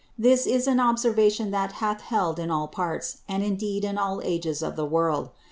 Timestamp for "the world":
4.75-5.29